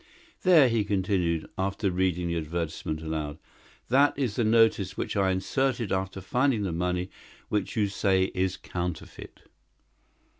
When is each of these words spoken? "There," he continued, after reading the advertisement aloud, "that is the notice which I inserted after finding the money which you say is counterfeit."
"There," 0.41 0.67
he 0.67 0.83
continued, 0.83 1.47
after 1.59 1.91
reading 1.91 2.27
the 2.27 2.37
advertisement 2.37 3.03
aloud, 3.03 3.37
"that 3.89 4.17
is 4.17 4.35
the 4.35 4.43
notice 4.43 4.97
which 4.97 5.15
I 5.15 5.29
inserted 5.29 5.91
after 5.91 6.21
finding 6.21 6.63
the 6.63 6.71
money 6.71 7.11
which 7.49 7.75
you 7.77 7.87
say 7.87 8.31
is 8.33 8.57
counterfeit." 8.57 9.43